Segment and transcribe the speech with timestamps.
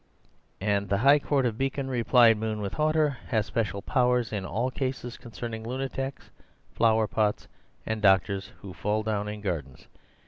[0.61, 4.71] "And the High Court of Beacon," replied Moon with hauteur, "has special powers in all
[4.71, 6.31] cases concerning lunatics,
[6.73, 7.47] flower pots,
[7.85, 9.85] and doctors who fall down in gardens.